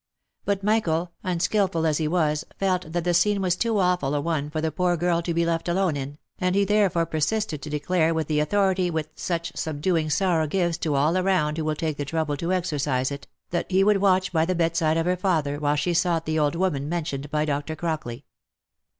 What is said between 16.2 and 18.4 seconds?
the old woman mentioned by Dr. Crockley.